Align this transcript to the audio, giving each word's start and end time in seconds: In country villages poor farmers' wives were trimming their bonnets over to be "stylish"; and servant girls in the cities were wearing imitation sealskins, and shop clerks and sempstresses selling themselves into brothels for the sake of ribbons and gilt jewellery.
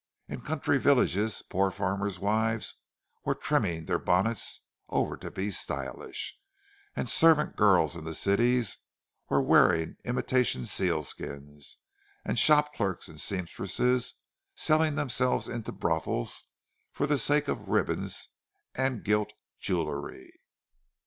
In 0.27 0.41
country 0.41 0.79
villages 0.79 1.43
poor 1.47 1.69
farmers' 1.69 2.17
wives 2.17 2.73
were 3.23 3.35
trimming 3.35 3.85
their 3.85 3.99
bonnets 3.99 4.61
over 4.89 5.15
to 5.17 5.29
be 5.29 5.51
"stylish"; 5.51 6.39
and 6.95 7.07
servant 7.07 7.55
girls 7.55 7.95
in 7.95 8.03
the 8.03 8.15
cities 8.15 8.79
were 9.29 9.43
wearing 9.43 9.97
imitation 10.03 10.65
sealskins, 10.65 11.77
and 12.25 12.39
shop 12.39 12.73
clerks 12.73 13.07
and 13.09 13.21
sempstresses 13.21 14.15
selling 14.55 14.95
themselves 14.95 15.47
into 15.47 15.71
brothels 15.71 16.45
for 16.91 17.05
the 17.05 17.19
sake 17.19 17.47
of 17.47 17.69
ribbons 17.69 18.29
and 18.73 19.03
gilt 19.03 19.33
jewellery. 19.59 20.33